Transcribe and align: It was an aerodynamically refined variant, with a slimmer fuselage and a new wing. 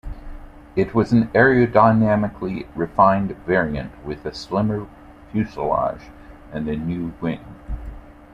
It 0.75 0.95
was 0.95 1.11
an 1.11 1.27
aerodynamically 1.27 2.65
refined 2.73 3.35
variant, 3.45 3.91
with 4.03 4.25
a 4.25 4.33
slimmer 4.33 4.87
fuselage 5.31 6.09
and 6.51 6.67
a 6.67 6.75
new 6.75 7.13
wing. 7.21 7.45